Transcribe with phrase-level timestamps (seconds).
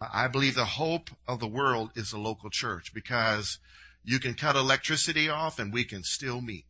[0.00, 3.58] I believe the hope of the world is the local church because
[4.04, 6.66] you can cut electricity off and we can still meet.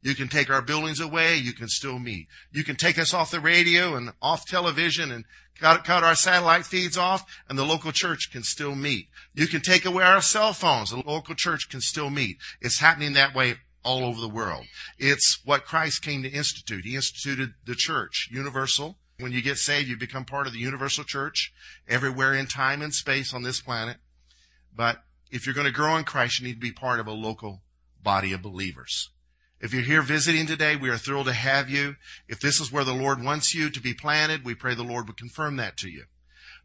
[0.00, 2.28] You can take our buildings away, you can still meet.
[2.52, 5.24] You can take us off the radio and off television and
[5.60, 9.08] cut, cut our satellite feeds off and the local church can still meet.
[9.34, 12.38] You can take away our cell phones, the local church can still meet.
[12.60, 14.66] It's happening that way all over the world.
[14.98, 16.84] It's what Christ came to institute.
[16.84, 18.98] He instituted the church, universal.
[19.20, 21.52] When you get saved, you become part of the universal church
[21.88, 23.96] everywhere in time and space on this planet.
[24.74, 27.12] But if you're going to grow in Christ, you need to be part of a
[27.12, 27.62] local
[28.00, 29.10] body of believers.
[29.60, 31.96] If you're here visiting today, we are thrilled to have you.
[32.28, 35.08] If this is where the Lord wants you to be planted, we pray the Lord
[35.08, 36.04] would confirm that to you.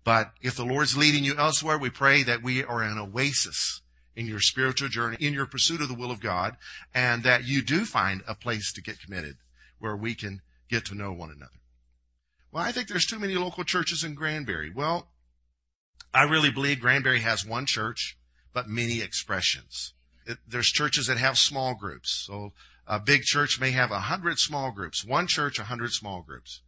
[0.03, 3.81] But if the Lord's leading you elsewhere, we pray that we are an oasis
[4.15, 6.57] in your spiritual journey, in your pursuit of the will of God,
[6.93, 9.37] and that you do find a place to get committed
[9.79, 11.62] where we can get to know one another.
[12.53, 14.69] Well, I think there's too many local churches in Granbury.
[14.69, 15.07] Well,
[16.13, 18.15] I really believe Granbury has one church,
[18.53, 19.95] but many expressions.
[20.27, 22.23] It, there's churches that have small groups.
[22.27, 22.53] So
[22.85, 25.03] a big church may have a hundred small groups.
[25.03, 26.61] One church, a hundred small groups.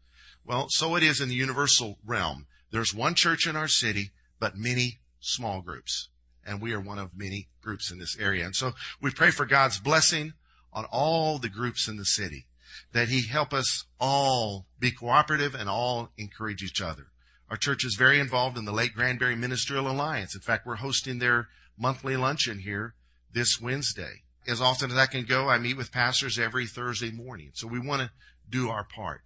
[0.44, 2.48] Well, so it is in the universal realm.
[2.72, 6.10] There's one church in our city, but many small groups.
[6.44, 8.44] And we are one of many groups in this area.
[8.44, 10.34] And so we pray for God's blessing
[10.74, 12.48] on all the groups in the city,
[12.92, 17.08] that He help us all be cooperative and all encourage each other.
[17.50, 20.36] Our church is very involved in the Lake Granbury Ministerial Alliance.
[20.36, 22.96] In fact, we're hosting their monthly luncheon here
[23.32, 27.52] this Wednesday as often as I can go, I meet with pastors every Thursday morning.
[27.54, 28.12] So we want to
[28.50, 29.22] do our part.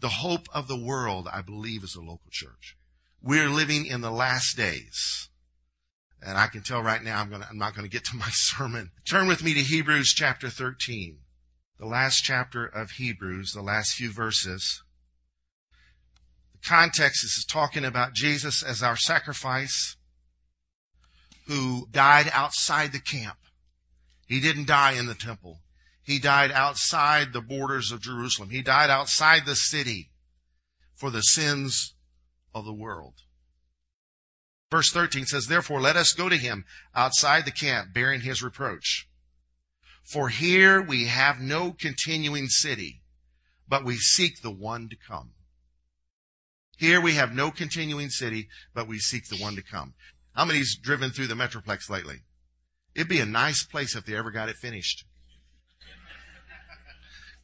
[0.00, 2.76] The hope of the world, I believe, is a local church.
[3.22, 5.28] We're living in the last days.
[6.22, 8.28] And I can tell right now I'm, gonna, I'm not going to get to my
[8.30, 8.90] sermon.
[9.08, 11.18] Turn with me to Hebrews chapter 13.
[11.78, 14.82] The last chapter of Hebrews, the last few verses.
[16.52, 19.96] The context is talking about Jesus as our sacrifice
[21.46, 23.36] who died outside the camp.
[24.26, 25.60] He didn't die in the temple.
[26.02, 28.50] He died outside the borders of Jerusalem.
[28.50, 30.10] He died outside the city
[30.94, 31.94] for the sins
[32.54, 33.14] of the world.
[34.70, 39.08] Verse 13 says, Therefore let us go to him outside the camp, bearing his reproach.
[40.06, 43.02] For here we have no continuing city,
[43.68, 45.32] but we seek the one to come.
[46.78, 49.94] Here we have no continuing city, but we seek the one to come.
[50.34, 52.20] How many's driven through the Metroplex lately?
[52.94, 55.04] It'd be a nice place if they ever got it finished.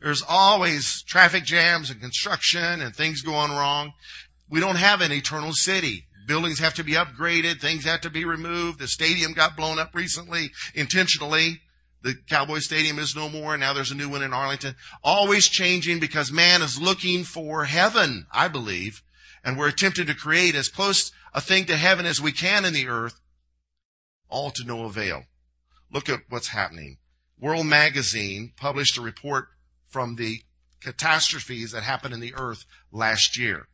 [0.01, 3.93] There's always traffic jams and construction and things going wrong.
[4.49, 6.07] We don't have an eternal city.
[6.27, 7.61] Buildings have to be upgraded.
[7.61, 8.79] Things have to be removed.
[8.79, 11.61] The stadium got blown up recently intentionally.
[12.03, 13.57] The Cowboy Stadium is no more.
[13.57, 14.75] Now there's a new one in Arlington.
[15.05, 19.03] Always changing because man is looking for heaven, I believe.
[19.45, 22.75] And we're attempting to create as close a thing to heaven as we can in
[22.75, 23.21] the earth,
[24.29, 25.25] all to no avail.
[25.93, 26.99] Look at what's happening.
[27.39, 29.49] World Magazine published a report
[29.87, 30.41] from the
[30.81, 33.69] catastrophes that happened in the earth last year.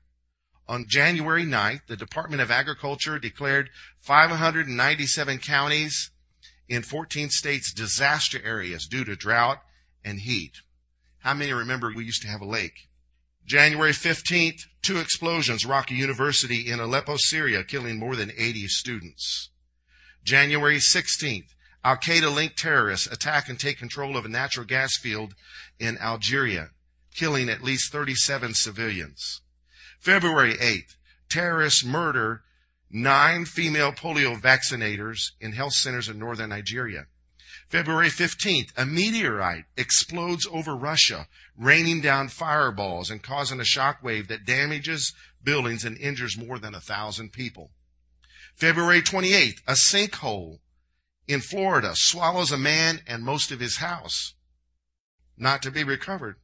[0.66, 6.10] On January 9th, the Department of Agriculture declared 597 counties
[6.68, 9.62] in 14 states disaster areas due to drought
[10.04, 10.58] and heat.
[11.20, 12.88] How many remember we used to have a lake?
[13.44, 19.50] January 15th, two explosions rock a university in Aleppo, Syria, killing more than 80 students.
[20.22, 21.48] January 16th,
[21.82, 25.34] Al Qaeda linked terrorists attack and take control of a natural gas field
[25.78, 26.70] in Algeria,
[27.14, 29.40] killing at least 37 civilians.
[29.98, 30.96] February 8th,
[31.30, 32.42] terrorists murder
[32.90, 37.06] nine female polio vaccinators in health centers in northern Nigeria.
[37.68, 44.28] February 15th, a meteorite explodes over Russia, raining down fireballs and causing a shock wave
[44.28, 45.12] that damages
[45.42, 47.70] buildings and injures more than a thousand people.
[48.54, 50.60] February 28th, a sinkhole
[51.26, 54.34] in Florida swallows a man and most of his house,
[55.36, 56.36] not to be recovered.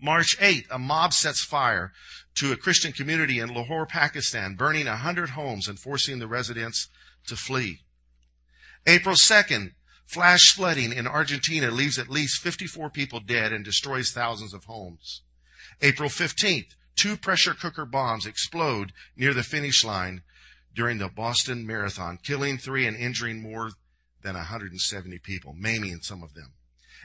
[0.00, 1.92] March 8th, a mob sets fire
[2.36, 6.88] to a Christian community in Lahore, Pakistan, burning a hundred homes and forcing the residents
[7.26, 7.80] to flee.
[8.86, 9.72] April 2nd,
[10.06, 15.22] flash flooding in Argentina leaves at least 54 people dead and destroys thousands of homes.
[15.82, 20.22] April 15th, two pressure cooker bombs explode near the finish line
[20.74, 23.70] during the Boston Marathon, killing three and injuring more
[24.22, 26.52] than 170 people, maiming some of them.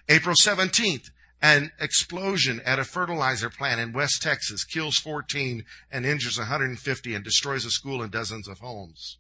[0.08, 1.10] April 17th,
[1.46, 7.24] an explosion at a fertilizer plant in West Texas kills 14 and injures 150 and
[7.24, 9.20] destroys a school and dozens of homes.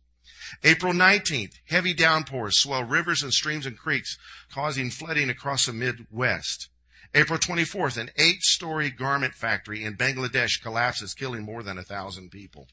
[0.64, 4.18] April 19th, heavy downpours swell rivers and streams and creeks,
[4.52, 6.70] causing flooding across the Midwest.
[7.14, 12.68] April 24th, an eight-story garment factory in Bangladesh collapses, killing more than a thousand people.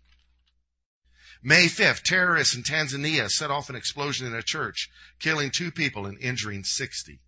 [1.43, 4.88] May 5th, terrorists in Tanzania set off an explosion in a church,
[5.20, 7.20] killing two people and injuring 60.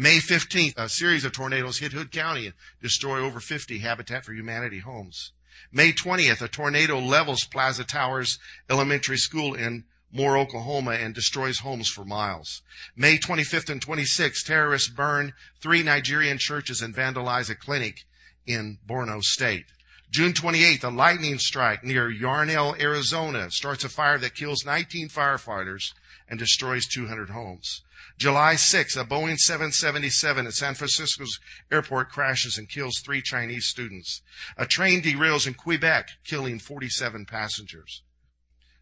[0.00, 4.32] May 15th, a series of tornadoes hit Hood County and destroy over 50 Habitat for
[4.32, 5.32] Humanity homes.
[5.72, 8.38] May 20th, a tornado levels Plaza Towers
[8.70, 12.62] Elementary School in Moore, Oklahoma, and destroys homes for miles.
[12.94, 18.04] May 25th and 26th, terrorists burn three Nigerian churches and vandalize a clinic
[18.46, 19.66] in Borno State.
[20.12, 25.92] June 28th, a lightning strike near Yarnell, Arizona starts a fire that kills 19 firefighters
[26.28, 27.82] and destroys 200 homes.
[28.18, 31.38] July 6th, a Boeing 777 at San Francisco's
[31.70, 34.22] airport crashes and kills three Chinese students.
[34.56, 38.02] A train derails in Quebec, killing 47 passengers.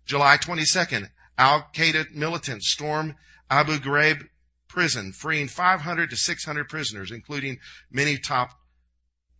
[0.06, 3.16] July 22nd, Al-Qaeda militants storm
[3.50, 4.28] Abu Ghraib
[4.68, 7.58] prison, freeing 500 to 600 prisoners, including
[7.90, 8.58] many top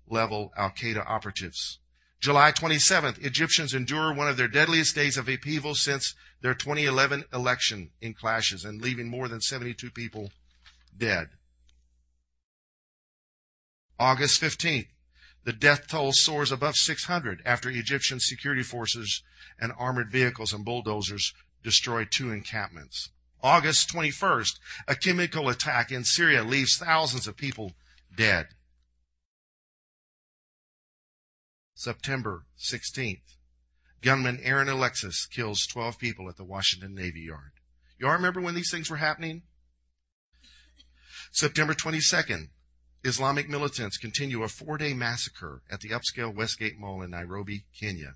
[0.08, 1.78] level Al-Qaeda operatives.
[2.20, 7.90] July 27th, Egyptians endure one of their deadliest days of upheaval since their 2011 election
[8.00, 10.30] in clashes and leaving more than 72 people
[10.96, 11.28] dead.
[13.98, 14.88] August 15th,
[15.44, 19.22] the death toll soars above 600 after Egyptian security forces
[19.58, 21.32] and armored vehicles and bulldozers
[21.62, 23.10] destroy two encampments.
[23.42, 24.58] August 21st,
[24.88, 27.72] a chemical attack in Syria leaves thousands of people
[28.14, 28.48] dead.
[31.78, 33.36] September 16th,
[34.00, 37.52] gunman Aaron Alexis kills 12 people at the Washington Navy Yard.
[37.98, 39.42] You all remember when these things were happening?
[41.30, 42.48] September 22nd,
[43.04, 48.14] Islamic militants continue a four-day massacre at the upscale Westgate Mall in Nairobi, Kenya,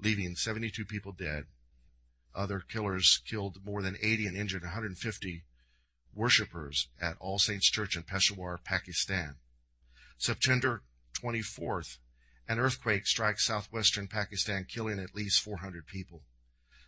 [0.00, 1.44] leaving 72 people dead.
[2.34, 5.44] Other killers killed more than 80 and injured 150
[6.14, 9.34] worshippers at All Saints Church in Peshawar, Pakistan.
[10.16, 10.82] September
[11.22, 11.98] 24th,
[12.48, 16.22] an earthquake strikes southwestern Pakistan, killing at least 400 people.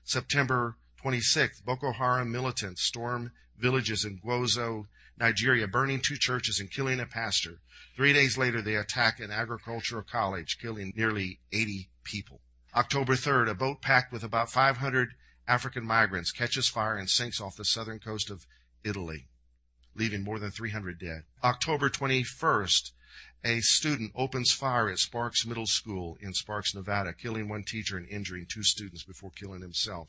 [0.04, 4.86] September 26th, Boko Haram militants storm villages in Gwoza,
[5.18, 7.60] Nigeria, burning two churches and killing a pastor.
[7.96, 12.40] Three days later, they attack an agricultural college, killing nearly 80 people.
[12.74, 15.14] October 3rd, a boat packed with about 500
[15.48, 18.46] African migrants catches fire and sinks off the southern coast of
[18.84, 19.26] Italy,
[19.94, 21.22] leaving more than 300 dead.
[21.42, 22.92] October 21st,
[23.44, 28.08] a student opens fire at Sparks Middle School in Sparks, Nevada, killing one teacher and
[28.08, 30.08] injuring two students before killing himself.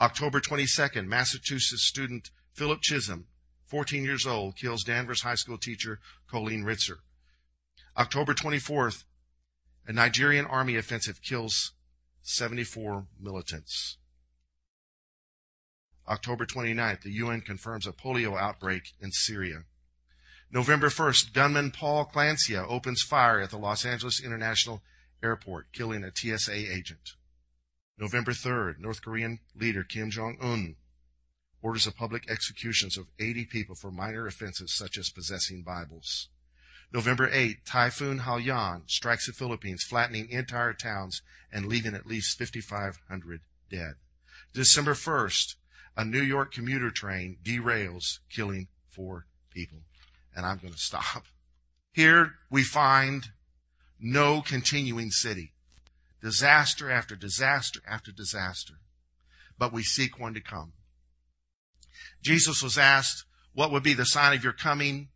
[0.00, 3.24] October 22nd, Massachusetts student Philip Chism,
[3.66, 6.00] 14 years old, kills Danvers High School teacher
[6.30, 6.98] Colleen Ritzer.
[7.96, 9.04] October 24th,
[9.86, 11.72] a Nigerian army offensive kills
[12.22, 13.98] 74 militants.
[16.08, 19.64] October 29th, the UN confirms a polio outbreak in Syria.
[20.50, 24.80] November 1st, gunman Paul Clancia opens fire at the Los Angeles International
[25.22, 27.14] Airport, killing a TSA agent.
[27.98, 30.76] November 3rd, North Korean leader Kim Jong-un
[31.62, 36.28] orders the public executions of 80 people for minor offenses such as possessing Bibles.
[36.92, 43.40] November 8th, Typhoon Haiyan strikes the Philippines, flattening entire towns and leaving at least 5,500
[43.68, 43.94] dead.
[44.52, 45.56] December 1st,
[45.96, 49.80] a New York commuter train derails, killing four people
[50.36, 51.24] and I'm going to stop.
[51.92, 53.30] Here we find
[53.98, 55.54] no continuing city.
[56.20, 58.74] Disaster after disaster after disaster.
[59.58, 60.74] But we seek one to come.
[62.22, 65.08] Jesus was asked, what would be the sign of your coming?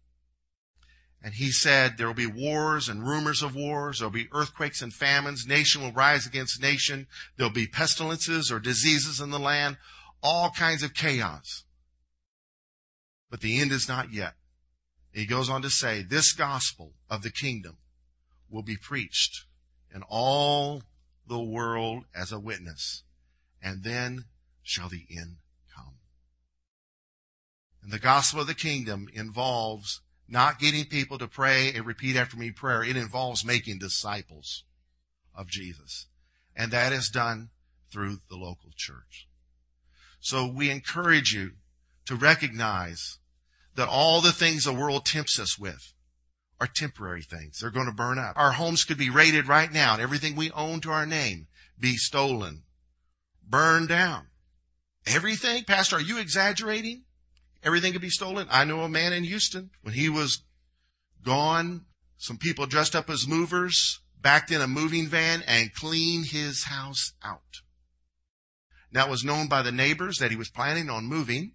[1.23, 3.99] And he said, there will be wars and rumors of wars.
[3.99, 5.47] There'll be earthquakes and famines.
[5.47, 7.07] Nation will rise against nation.
[7.37, 9.77] There'll be pestilences or diseases in the land.
[10.23, 11.65] All kinds of chaos.
[13.31, 14.33] But the end is not yet.
[15.13, 17.79] He goes on to say, this gospel of the kingdom
[18.49, 19.45] will be preached
[19.95, 20.83] in all
[21.27, 23.03] the world as a witness,
[23.63, 24.25] and then
[24.63, 25.37] shall the end
[25.75, 25.95] come.
[27.83, 32.37] And the gospel of the kingdom involves not getting people to pray a repeat after
[32.37, 32.85] me prayer.
[32.85, 34.65] It involves making disciples
[35.35, 36.07] of Jesus.
[36.55, 37.51] And that is done
[37.91, 39.29] through the local church.
[40.21, 41.53] So we encourage you
[42.07, 43.19] to recognize
[43.77, 45.93] that all the things the world tempts us with
[46.61, 47.59] are temporary things.
[47.59, 48.35] They're going to burn up.
[48.37, 51.47] Our homes could be raided right now and everything we own to our name
[51.79, 52.65] be stolen,
[53.49, 54.27] burned down.
[55.07, 55.65] Everything?
[55.65, 57.05] Pastor, are you exaggerating?
[57.63, 58.47] Everything could be stolen?
[58.51, 60.43] I know a man in Houston when he was
[61.25, 61.87] gone,
[62.17, 67.15] some people dressed up as movers backed in a moving van and cleaned his house
[67.23, 67.63] out.
[68.93, 71.53] Now it was known by the neighbors that he was planning on moving.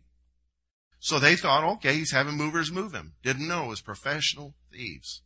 [1.06, 3.14] So they thought, okay, he's having movers move him.
[3.22, 5.22] Didn't know it was professional thieves.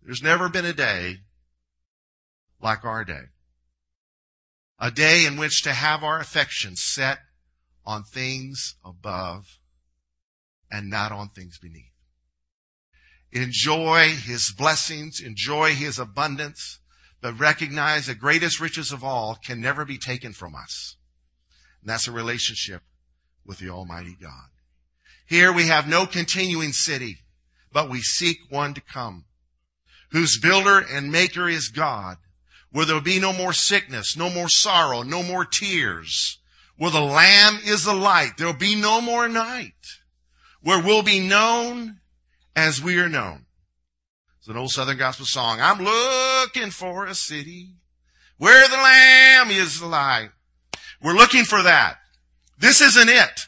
[0.00, 1.16] There's never been a day
[2.60, 3.32] like our day.
[4.78, 7.18] A day in which to have our affections set
[7.84, 9.58] on things above
[10.70, 11.90] and not on things beneath.
[13.32, 16.78] Enjoy His blessings, enjoy His abundance,
[17.20, 20.96] but recognize the greatest riches of all can never be taken from us.
[21.80, 22.82] And that's a relationship
[23.44, 24.48] with the Almighty God.
[25.26, 27.18] Here we have no continuing city,
[27.72, 29.24] but we seek one to come,
[30.10, 32.18] whose builder and maker is God,
[32.70, 36.38] where there will be no more sickness, no more sorrow, no more tears,
[36.76, 38.32] where the Lamb is the light.
[38.36, 39.72] There will be no more night,
[40.62, 42.00] where we'll be known
[42.54, 43.46] as we are known.
[44.38, 45.60] It's an old Southern gospel song.
[45.60, 47.76] I'm looking for a city
[48.38, 50.30] where the Lamb is the light.
[51.00, 51.98] We're looking for that.
[52.62, 53.40] This isn't it.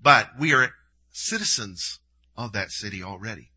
[0.00, 0.70] But we are
[1.10, 2.00] citizens
[2.34, 3.50] of that city already,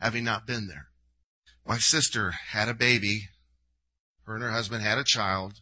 [0.00, 0.90] having not been there.
[1.66, 3.28] My sister had a baby.
[4.26, 5.54] Her and her husband had a child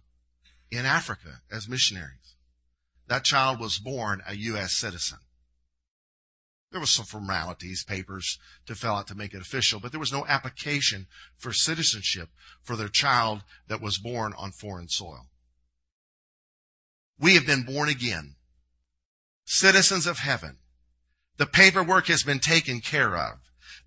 [0.71, 2.37] in Africa as missionaries.
[3.07, 4.75] That child was born a U.S.
[4.75, 5.21] citizen.
[6.71, 10.12] There was some formalities, papers to fill out to make it official, but there was
[10.12, 11.07] no application
[11.38, 12.28] for citizenship
[12.62, 15.28] for their child that was born on foreign soil.
[17.21, 18.37] We have been born again,
[19.45, 20.59] citizens of heaven.
[21.37, 23.39] The paperwork has been taken care of.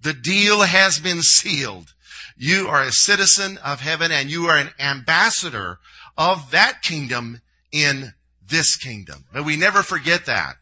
[0.01, 1.93] The deal has been sealed.
[2.37, 5.79] You are a citizen of heaven and you are an ambassador
[6.17, 8.13] of that kingdom in
[8.45, 9.25] this kingdom.
[9.31, 10.55] But we never forget that.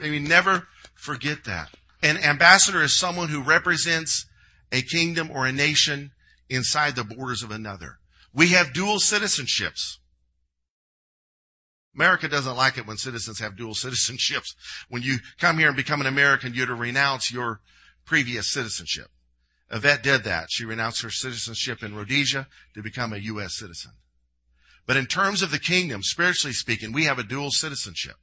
[0.00, 1.70] We never forget that.
[2.02, 4.26] An ambassador is someone who represents
[4.70, 6.12] a kingdom or a nation
[6.48, 7.98] inside the borders of another.
[8.32, 9.96] We have dual citizenships.
[11.94, 14.54] America doesn't like it when citizens have dual citizenships.
[14.88, 17.60] When you come here and become an American, you're to renounce your
[18.04, 19.08] previous citizenship.
[19.70, 20.46] Yvette did that.
[20.50, 23.58] She renounced her citizenship in Rhodesia to become a U.S.
[23.58, 23.92] citizen.
[24.86, 28.16] But in terms of the kingdom, spiritually speaking, we have a dual citizenship.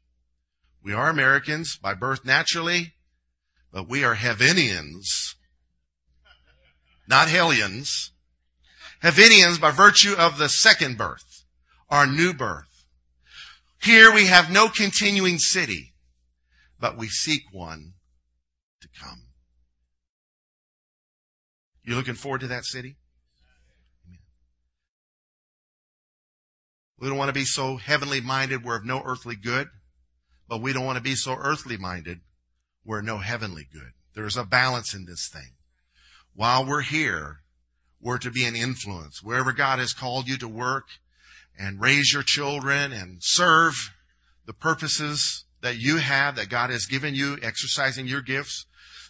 [0.83, 2.93] We are Americans by birth naturally,
[3.71, 5.35] but we are Heavenians,
[7.07, 8.11] not Hellions.
[9.01, 11.45] Heavenians by virtue of the second birth,
[11.89, 12.74] our new birth.
[13.85, 15.93] Here we have no continuing city,
[16.79, 17.93] but we seek one
[18.81, 19.27] to come.
[21.83, 22.97] You looking forward to that city?
[26.97, 29.67] We don't want to be so heavenly minded we're of no earthly good.
[30.47, 32.21] But we don't want to be so earthly minded.
[32.83, 33.91] We're no heavenly good.
[34.15, 35.53] There's a balance in this thing.
[36.33, 37.41] While we're here,
[37.99, 39.21] we're to be an influence.
[39.21, 40.85] Wherever God has called you to work
[41.57, 43.93] and raise your children and serve
[44.45, 48.65] the purposes that you have, that God has given you, exercising your gifts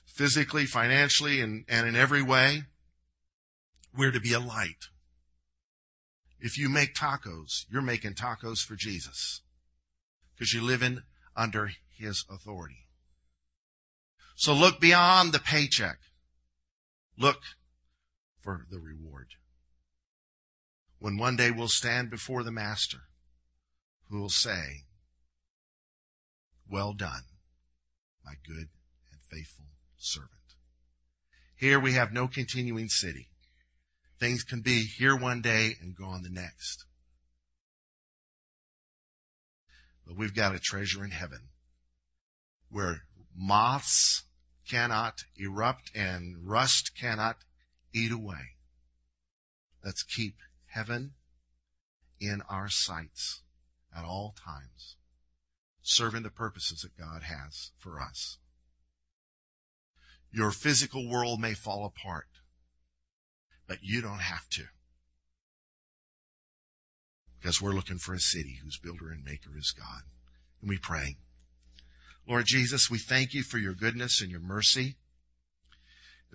[0.06, 2.64] physically, financially, and, and in every way,
[3.96, 4.86] we're to be a light.
[6.40, 9.42] If you make tacos, you're making tacos for Jesus
[10.34, 11.04] because you live in
[11.36, 12.88] under his authority.
[14.36, 15.98] So look beyond the paycheck.
[17.18, 17.40] Look
[18.42, 19.28] for the reward.
[21.00, 23.00] When one day we'll stand before the master
[24.10, 24.84] who will say,
[26.70, 27.24] well done,
[28.24, 28.70] my good
[29.12, 29.66] and faithful
[29.98, 30.32] servant.
[31.56, 33.30] Here we have no continuing city.
[34.20, 36.86] Things can be here one day and gone the next.
[40.06, 41.50] But we've got a treasure in heaven
[42.70, 43.04] where
[43.36, 44.24] moths
[44.70, 47.38] cannot erupt and rust cannot
[47.94, 48.56] eat away.
[49.84, 50.36] Let's keep
[50.76, 51.14] heaven
[52.20, 53.42] in our sights
[53.96, 54.98] at all times,
[55.82, 58.38] serving the purposes that God has for us.
[60.32, 62.28] Your physical world may fall apart,
[63.68, 64.66] but you don't have to
[67.46, 70.02] because we're looking for a city whose builder and maker is God.
[70.62, 71.18] And we pray.
[72.28, 74.96] Lord Jesus, we thank you for your goodness and your mercy.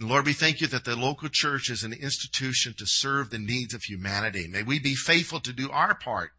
[0.00, 3.38] And Lord, we thank you that the local church is an institution to serve the
[3.38, 4.48] needs of humanity.
[4.48, 6.30] May we be faithful to do our part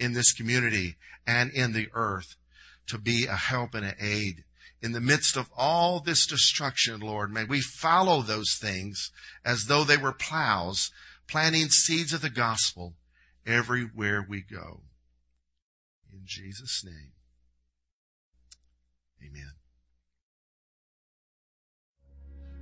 [0.00, 2.34] in this community and in the earth
[2.88, 4.42] to be a help and an aid
[4.82, 7.32] in the midst of all this destruction, Lord.
[7.32, 9.12] May we follow those things
[9.44, 10.90] as though they were plows,
[11.28, 12.94] planting seeds of the gospel
[13.46, 14.80] everywhere we go.
[16.12, 17.12] In Jesus' name,
[19.22, 19.52] amen.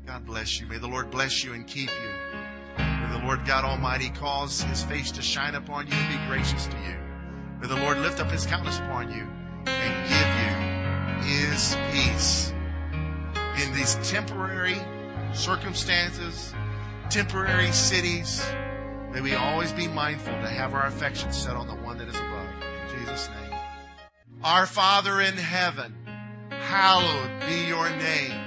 [0.07, 0.67] God bless you.
[0.67, 2.11] May the Lord bless you and keep you.
[2.79, 6.67] May the Lord God Almighty cause his face to shine upon you and be gracious
[6.67, 6.97] to you.
[7.61, 9.27] May the Lord lift up his countenance upon you
[9.67, 12.53] and give you his peace
[13.63, 14.77] in these temporary
[15.33, 16.53] circumstances,
[17.09, 18.45] temporary cities,
[19.13, 22.17] May we always be mindful to have our affections set on the one that is
[22.17, 22.47] above.
[22.63, 23.59] In Jesus' name.
[24.43, 25.95] Our Father in heaven,
[26.49, 28.42] hallowed be your name.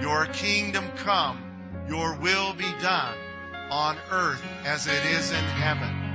[0.00, 1.42] Your kingdom come,
[1.88, 3.16] your will be done
[3.70, 6.06] on earth as it is in heaven.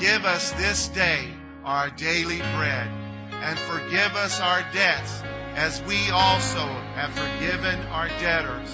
[0.00, 1.28] Give us this day
[1.64, 2.88] our daily bread
[3.42, 5.22] and forgive us our debts
[5.54, 8.70] as we also have forgiven our debtors.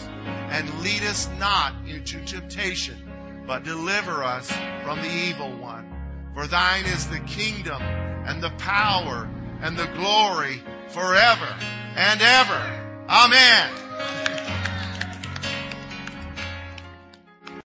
[0.50, 2.96] And lead us not into temptation,
[3.46, 4.50] but deliver us
[4.84, 5.90] from the evil one.
[6.34, 9.28] For thine is the kingdom and the power
[9.60, 11.56] and the glory forever
[11.96, 13.06] and ever.
[13.08, 13.83] Amen.